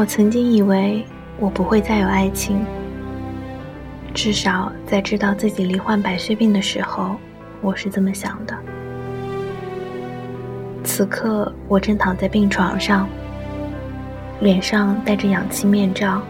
[0.00, 1.04] 我曾经以为
[1.38, 2.64] 我不会再有爱情，
[4.14, 7.16] 至少在知道自己罹患白血病的时候，
[7.60, 8.56] 我是这么想的。
[10.82, 13.06] 此刻，我正躺在病床上，
[14.40, 16.22] 脸上戴着氧气面罩，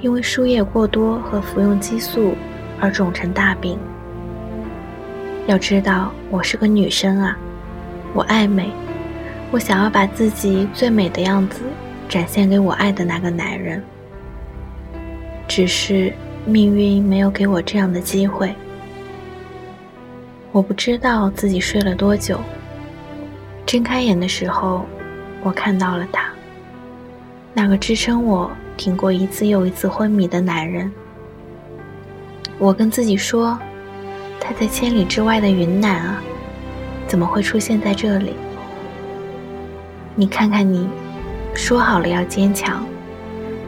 [0.00, 2.36] 因为输液过多和服用激素
[2.80, 3.76] 而肿成大饼。
[5.48, 7.36] 要知道，我是个女生啊，
[8.14, 8.70] 我爱美，
[9.50, 11.62] 我想要把自己最美的样子
[12.08, 13.82] 展现给我爱的那个男人。
[15.48, 16.12] 只是
[16.44, 18.54] 命运没有给我这样的机会。
[20.52, 22.40] 我不知道自己睡了多久。
[23.64, 24.84] 睁开眼的时候，
[25.42, 26.28] 我看到了他，
[27.52, 30.90] 那个支撑我挺过一次又一次昏迷的男人。
[32.58, 33.58] 我跟自己说，
[34.40, 36.22] 他在千里之外的云南啊，
[37.06, 38.34] 怎么会出现在这里？
[40.14, 40.88] 你看看你，
[41.56, 42.84] 说好了要坚强，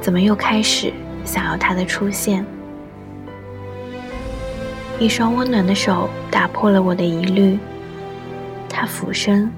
[0.00, 0.92] 怎么又开始
[1.24, 2.44] 想要他的出现？
[4.98, 7.58] 一双温暖的手打破了我的疑虑，
[8.68, 9.50] 他俯身。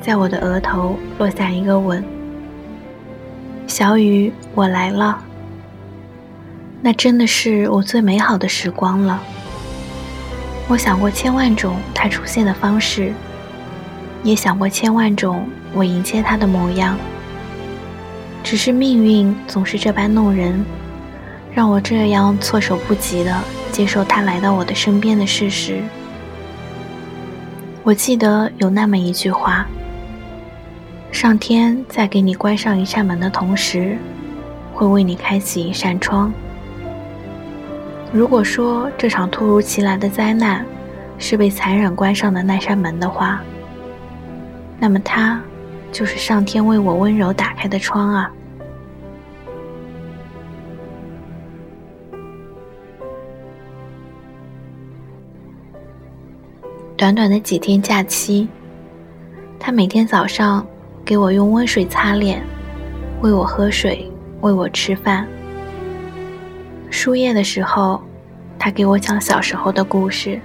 [0.00, 2.04] 在我的额头落下一个吻，
[3.66, 5.18] 小雨，我来了。
[6.82, 9.22] 那真的是我最美好的时光了。
[10.68, 13.14] 我想过千万种他出现的方式，
[14.22, 16.98] 也想过千万种我迎接他的模样。
[18.44, 20.64] 只是命运总是这般弄人，
[21.52, 23.34] 让我这样措手不及的
[23.72, 25.82] 接受他来到我的身边的事实。
[27.82, 29.66] 我记得有那么一句话。
[31.10, 33.96] 上天在给你关上一扇门的同时，
[34.74, 36.30] 会为你开启一扇窗。
[38.12, 40.66] 如果说这场突如其来的灾难
[41.18, 43.40] 是被残忍关上的那扇门的话，
[44.78, 45.40] 那么它
[45.94, 48.28] 就是上天为我温柔打开的窗啊！
[56.96, 58.48] 短短的几天假期，
[59.60, 60.66] 他每天早上。
[61.04, 62.42] 给我用温水擦脸，
[63.20, 64.10] 喂我喝水，
[64.40, 65.28] 喂我吃饭。
[66.90, 68.02] 输液的时候，
[68.58, 70.40] 他给我讲小时候的故事，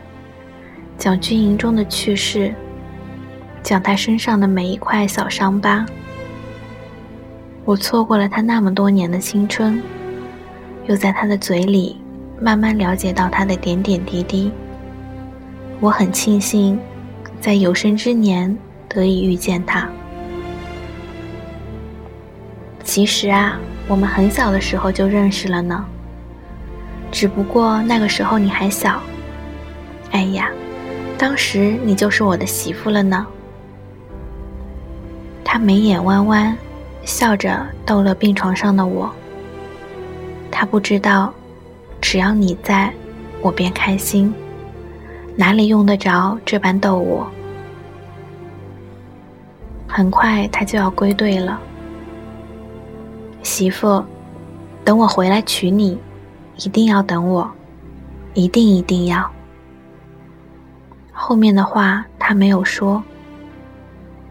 [0.97, 2.53] 讲军营中的趣事，
[3.61, 5.85] 讲他身上的每一块小伤疤。
[7.65, 9.81] 我错过了他那么多年的青春，
[10.87, 12.01] 又在他的嘴里
[12.41, 14.51] 慢慢了解到他的点点滴滴。
[15.79, 16.79] 我很庆幸，
[17.39, 19.87] 在有生之年得以遇见他。
[22.83, 25.85] 其实啊，我们很小的时候就认识了呢。
[27.11, 28.99] 只不过那个时候你还小。
[30.11, 30.49] 哎呀，
[31.19, 33.27] 当时你就是我的媳妇了呢。
[35.51, 36.55] 他眉眼弯弯，
[37.03, 39.09] 笑着逗乐病床上的我。
[40.51, 41.33] 他不知道，
[41.99, 42.93] 只要你在，
[43.41, 44.31] 我便开心。
[45.35, 47.27] 哪里用得着这般逗我？
[49.88, 51.59] 很快他就要归队了。
[53.41, 54.05] 媳妇，
[54.85, 55.97] 等我回来娶你，
[56.57, 57.49] 一定要等我，
[58.35, 59.27] 一定一定要。
[61.11, 63.01] 后面的话他没有说。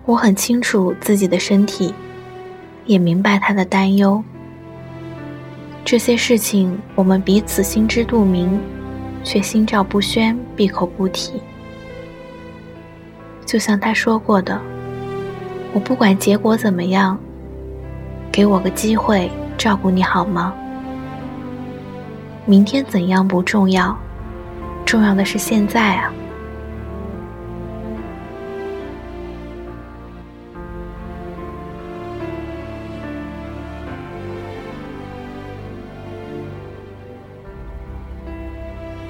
[0.08, 1.92] 我很清楚自己的身体，
[2.86, 4.24] 也明白他的担忧。
[5.84, 8.58] 这些事情我们彼此心知肚明，
[9.22, 11.42] 却心照不宣，闭口不提。
[13.44, 14.58] 就像他说过的，
[15.74, 17.18] 我不管结果怎么样。
[18.32, 20.54] 给我个机会照顾你好吗？
[22.46, 23.94] 明天怎样不重要，
[24.86, 26.10] 重要的是现在啊！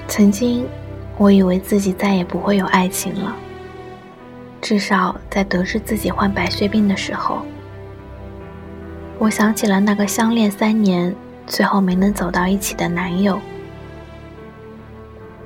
[0.09, 0.65] 曾经，
[1.19, 3.35] 我以为自己再也不会有爱情了，
[4.59, 7.43] 至少在得知自己患白血病的时候。
[9.19, 13.39] 我想起了那个相恋三年，最后没能走到一起的男友。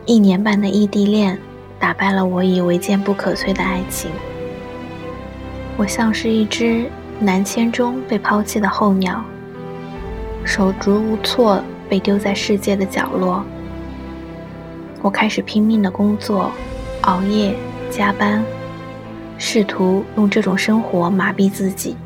[0.06, 1.38] 一年半的异地恋，
[1.78, 4.10] 打败了我以为坚不可摧的爱情。
[5.76, 6.90] 我像是一只
[7.20, 9.22] 南迁中被抛弃的候鸟，
[10.46, 13.44] 手足无措，被丢在世界的角落。
[15.04, 16.50] 我开始拼命的工作，
[17.02, 17.54] 熬夜
[17.92, 18.42] 加班，
[19.38, 21.98] 试图用这种生活麻痹自己。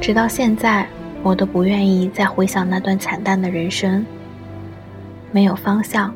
[0.00, 0.88] 直到现在，
[1.22, 4.02] 我都不愿意再回想那段惨淡的人生。
[5.30, 6.10] 没有方向，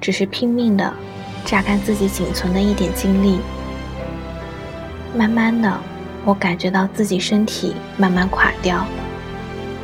[0.00, 0.94] 只是拼命的
[1.44, 3.40] 榨干自己仅存的一点精力。
[5.16, 5.76] 慢慢的，
[6.24, 8.86] 我感觉到自己身体慢慢垮掉，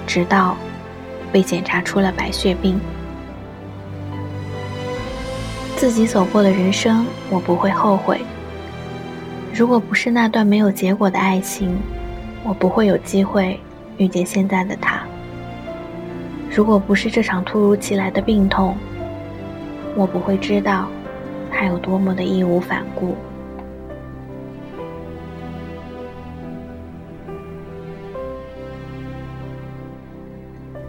[0.06, 0.56] 直到
[1.32, 2.80] 被检查出了白血病。
[5.78, 8.20] 自己走过的人生，我不会后悔。
[9.54, 11.78] 如果不是那段没有结果的爱情，
[12.42, 13.60] 我不会有机会
[13.96, 15.00] 遇见现在的他。
[16.50, 18.76] 如果不是这场突如其来的病痛，
[19.94, 20.88] 我不会知道
[21.48, 23.14] 他有多么的义无反顾。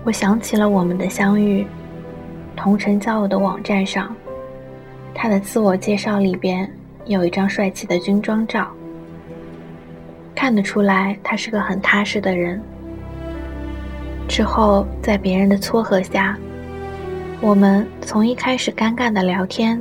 [0.03, 1.67] 我想起了我们的相遇，
[2.55, 4.15] 同城交友的网站上，
[5.21, 6.71] 他的自我介绍里边
[7.05, 8.71] 有一张帅气的军装照，
[10.33, 12.61] 看得出来他是个很踏实的人。
[14.29, 16.37] 之后，在别人的撮合下，
[17.41, 19.77] 我们从一开始尴尬的聊天，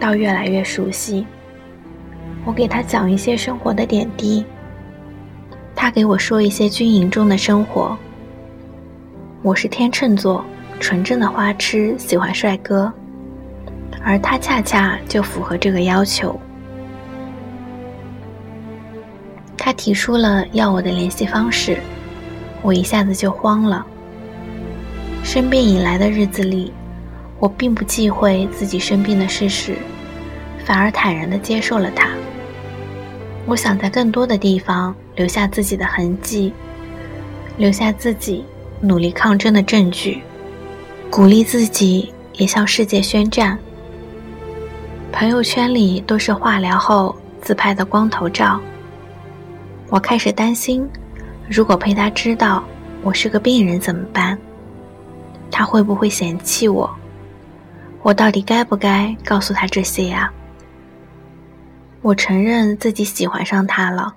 [0.00, 1.26] 到越来越熟悉。
[2.46, 4.42] 我给他讲一些生活的点滴，
[5.74, 7.94] 他给我说一些军营中的生活。
[9.42, 10.42] 我是天秤座，
[10.80, 12.90] 纯正的花痴，喜欢帅哥，
[14.06, 16.40] 而他恰恰就符合这个要求。
[19.58, 21.80] 他提出了要我的联系方式，
[22.62, 23.84] 我一下子就慌了。
[25.24, 26.72] 生病以来的日子里，
[27.40, 29.74] 我并不忌讳自己生病的事实，
[30.64, 32.10] 反而坦然地接受了他。
[33.44, 36.52] 我想在更多的地方留下自己的痕迹，
[37.56, 38.44] 留下自己。
[38.78, 40.22] 努力抗争的证据，
[41.10, 43.58] 鼓励自己也向世界宣战。
[45.18, 48.60] 朋友圈里都是化疗后自拍的光头照，
[49.88, 50.86] 我开始担心，
[51.48, 52.62] 如果被他知道
[53.02, 54.38] 我是个病人怎么办？
[55.50, 56.94] 他会不会嫌弃我？
[58.02, 60.30] 我到底该不该告诉他这些呀？
[62.02, 64.14] 我承认自己喜欢上他了，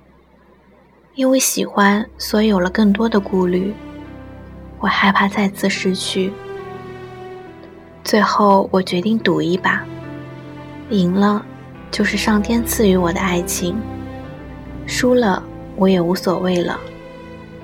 [1.16, 3.74] 因为喜欢，所以有了更多的顾虑。
[4.82, 6.34] 我害怕再次失去，
[8.04, 9.82] 最后我决定赌一把，
[10.90, 11.46] 赢了
[11.92, 13.76] 就是上天赐予我的爱情，
[14.88, 15.42] 输了
[15.76, 16.80] 我也无所谓了，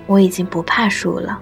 [0.05, 1.39] 我已经不怕输了。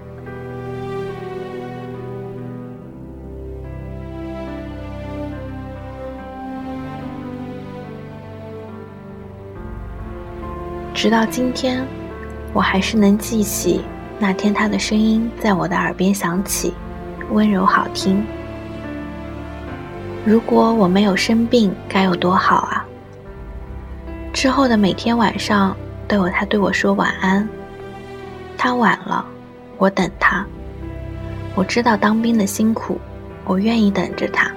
[10.94, 11.86] 直到今天，
[12.54, 13.82] 我还是能记起。
[14.18, 16.72] 那天，他的声音在我的耳边响起，
[17.30, 18.24] 温柔好听。
[20.24, 22.84] 如果我没有生病，该有多好啊！
[24.32, 25.76] 之后的每天晚上，
[26.08, 27.46] 都有他对我说晚安。
[28.56, 29.24] 他晚了，
[29.76, 30.44] 我等他。
[31.54, 32.98] 我知道当兵的辛苦，
[33.44, 34.50] 我愿意等着他。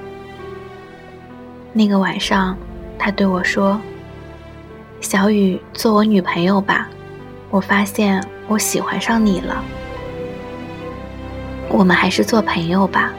[1.73, 2.57] 那个晚上，
[2.97, 3.79] 他对我说
[5.01, 6.87] ：“小雨，做我女朋友吧。”
[7.51, 8.23] 我发现。
[8.49, 9.61] 我喜欢上你了，
[11.67, 13.11] 我们还是做朋友吧，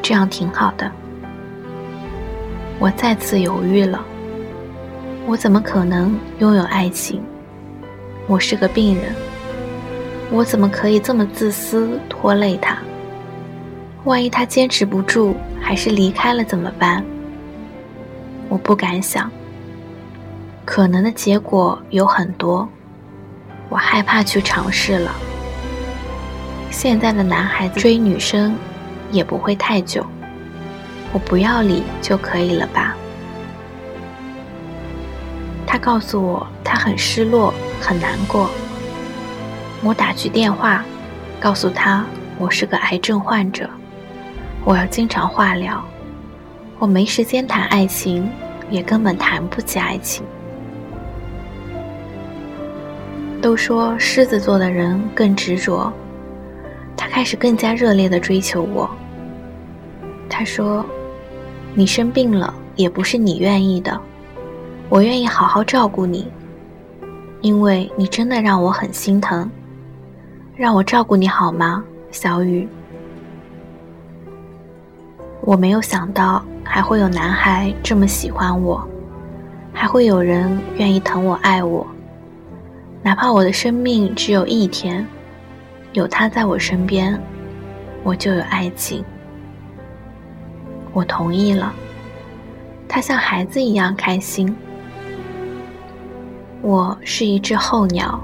[0.00, 0.88] 这样挺好的。
[2.80, 4.04] 我再次犹豫了，
[5.26, 7.20] 我怎么可能拥有爱情？
[8.28, 9.12] 我是个病人，
[10.30, 12.78] 我怎么可以这么自私，拖累他？
[14.04, 17.04] 万一他坚持不住，还是离开了怎么办？
[18.48, 19.28] 我不敢想，
[20.64, 22.68] 可能的结果有很多。
[23.68, 25.10] 我害怕去尝试了。
[26.70, 28.54] 现在的男孩子追女生
[29.10, 30.06] 也不会太久，
[31.12, 32.94] 我不要理就可以了吧？
[35.66, 38.50] 他告诉我他很失落，很难过。
[39.82, 40.84] 我打去电话，
[41.38, 42.04] 告诉他
[42.38, 43.68] 我是个癌症患者，
[44.64, 45.84] 我要经常化疗，
[46.78, 48.28] 我没时间谈爱情，
[48.70, 50.24] 也根本谈不起爱情。
[53.40, 55.92] 都说狮子座的人更执着，
[56.96, 58.90] 他开始更加热烈的追求我。
[60.28, 60.84] 他说
[61.74, 64.00] ：“你生病了也不是你愿意的，
[64.88, 66.26] 我愿意好好照顾你，
[67.40, 69.48] 因为你真的让我很心疼。
[70.56, 72.68] 让我照顾你好吗，小雨？”
[75.42, 78.86] 我没有想到还会有男孩这么喜欢我，
[79.72, 81.86] 还会有人愿意疼我爱我。
[83.02, 85.06] 哪怕我的生命只有一天，
[85.92, 87.18] 有他在我身边，
[88.02, 89.04] 我就有爱情。
[90.98, 91.72] 我同意了，
[92.88, 94.52] 他像孩子一样开心。
[96.60, 98.20] 我是一只候鸟，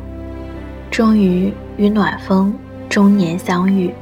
[0.91, 2.53] 终于与暖风
[2.89, 3.95] 终年相遇。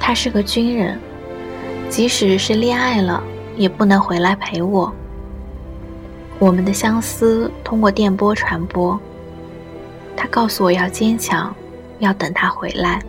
[0.00, 0.98] 他是个军人，
[1.88, 3.22] 即使是恋爱了，
[3.56, 4.92] 也不能回来陪我。
[6.42, 9.00] 我们的相思通过电波传播。
[10.16, 11.54] 他告诉我要坚强，
[12.00, 13.00] 要等他回来。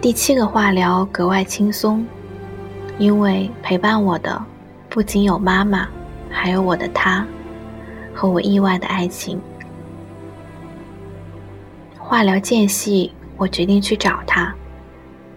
[0.00, 2.06] 第七个化疗格外轻松，
[2.98, 4.40] 因为陪伴我的
[4.88, 5.88] 不仅有妈妈，
[6.30, 7.26] 还有我的他，
[8.14, 9.40] 和我意外的爱情。
[11.98, 14.54] 化疗间隙，我决定去找他，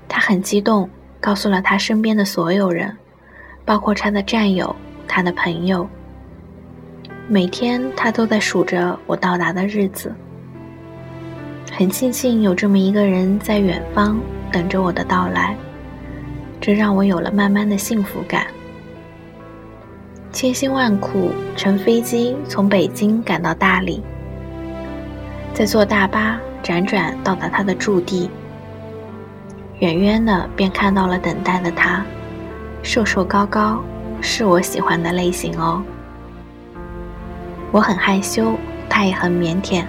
[0.08, 0.88] 他很激动，
[1.20, 2.96] 告诉了他身边的所有人，
[3.66, 4.76] 包括他的战友、
[5.08, 5.88] 他的朋友。
[7.28, 10.14] 每天他都在数着我到达的日子，
[11.72, 14.20] 很庆幸有这么一个人在远方
[14.52, 15.56] 等着我的到来，
[16.62, 18.46] 这让我有了慢慢的幸福感。
[20.32, 24.04] 千辛万苦乘飞机从北京赶到大理，
[25.54, 28.30] 再坐大巴辗转到达他的驻地，
[29.80, 32.06] 远远的便看到了等待的他，
[32.84, 33.82] 瘦瘦高高，
[34.26, 35.84] 是我喜欢的类型哦。
[37.72, 38.58] 我很害羞，
[38.90, 39.86] 他也很腼腆。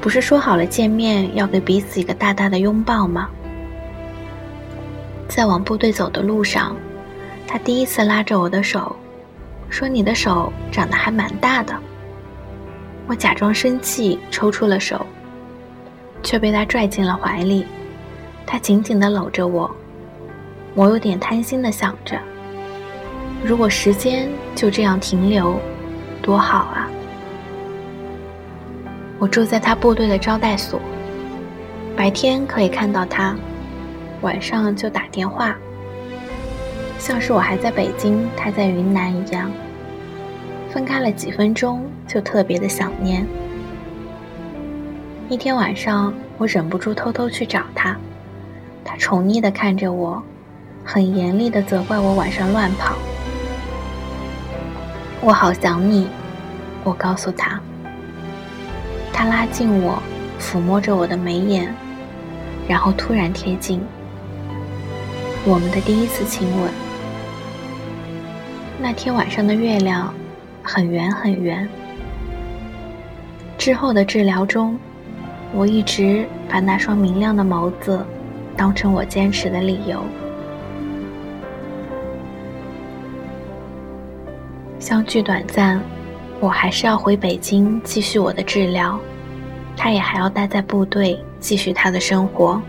[0.00, 3.28] 不是说好了见面要给彼此一个大大的拥抱吗？
[5.28, 6.76] 在往部队走的路上，
[7.46, 8.94] 他第一次拉着我的手，
[9.70, 11.74] 说：“你的手长得还蛮大的。”
[13.06, 15.06] 我假装生气，抽出了手，
[16.22, 17.64] 却被他拽进了怀里。
[18.44, 19.70] 他紧紧地搂着我，
[20.74, 22.18] 我有点贪心的想着，
[23.44, 25.58] 如果时间就这样停留。
[26.22, 26.88] 多好啊！
[29.18, 30.80] 我住在他部队的招待所，
[31.96, 33.34] 白天可以看到他，
[34.20, 35.56] 晚上就打电话，
[37.00, 39.50] 像是我还在北京，他在云南一样。
[40.70, 43.26] 分开了几分钟，就特别的想念。
[45.28, 47.96] 一天晚上，我忍不住偷偷去找他，
[48.84, 50.22] 他宠溺的看着我，
[50.84, 52.94] 很严厉的责怪我晚上乱跑。
[55.24, 56.08] 我好想你，
[56.82, 57.60] 我告诉他。
[59.12, 60.02] 他拉近我，
[60.40, 61.72] 抚摸着我的眉眼，
[62.66, 63.80] 然后突然贴近。
[65.44, 66.72] 我们的第一次亲吻。
[68.80, 70.12] 那天晚上的月亮
[70.60, 71.68] 很圆很圆。
[73.56, 74.76] 之后的治疗中，
[75.52, 78.04] 我一直把那双明亮的眸子
[78.56, 80.04] 当成我坚持的理由。
[84.82, 85.80] 相聚短暂，
[86.40, 88.98] 我还是要回北京继续我的治疗，
[89.76, 92.60] 他也还要待在部队继续他的生活。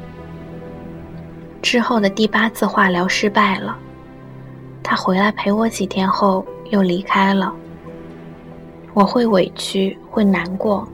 [1.59, 3.75] 之后的第八次化疗失败了，
[4.83, 7.51] 他回来陪我几天后又离开了。
[8.93, 10.87] 我会委屈，会难过，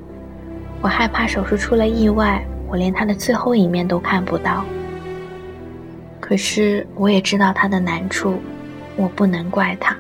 [0.79, 4.63] 我害怕手术出了意外，我连他的最后一面都看不到。
[6.21, 8.39] 可是我也知道他的难处，
[8.95, 9.93] 我不能怪他。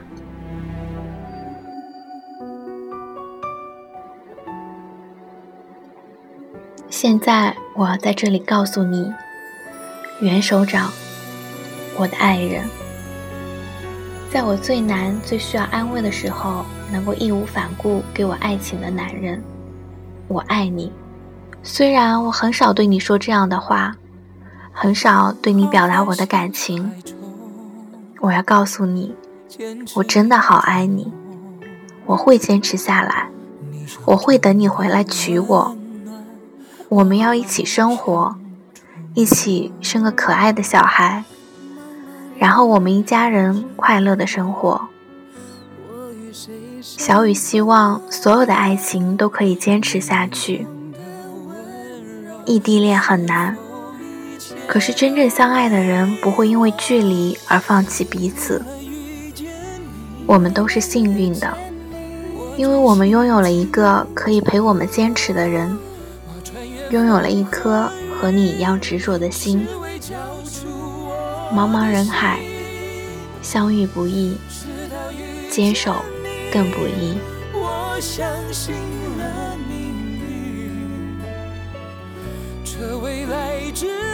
[7.01, 9.09] 现在我要在这里告诉你，
[10.19, 10.91] 袁首长，
[11.97, 12.65] 我的爱人，
[14.29, 19.41] 在我最难、最需要安慰的时候，能够义无反顾给我爱情的男人，
[20.27, 20.91] 我爱你。
[21.63, 23.95] 虽然我很少对你说这样的话，
[24.73, 26.91] 很少对你表达我的感情，
[28.19, 29.15] 我要告诉你，
[29.95, 31.09] 我真的好爱你，
[32.05, 33.29] 我会坚持下来，
[34.03, 35.78] 我会等你回来娶我。
[36.89, 38.35] 我们要一起生活，
[39.13, 41.23] 一起生个可爱的小孩，
[42.39, 44.87] 然后我们一家人快乐的生活。
[46.81, 50.65] 小雨希望所有的爱情都可以坚持下去。
[52.45, 53.55] 异地恋很难，
[54.65, 58.65] 可是真正相爱的人不会因为距离而放弃彼此。
[60.25, 61.55] 我们都是幸运的，
[62.57, 65.77] 因为我们拥有了一个可以陪我们坚持的人。
[66.89, 69.67] 拥有了一颗和你一样执着的心，
[71.53, 72.39] 茫茫人海，
[73.43, 74.37] 相遇不易，
[75.51, 76.03] 接受
[76.51, 77.17] 更不易。
[77.53, 78.73] 我相信
[79.19, 81.19] 了命运，
[82.65, 84.08] 这未来之。